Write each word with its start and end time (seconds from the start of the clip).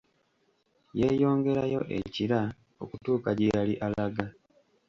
Yeeyongerayo 0.99 1.81
e 1.97 1.99
kira 2.13 2.41
okutuuka 2.83 3.29
gyeyali 3.37 3.73
alaga. 3.85 4.25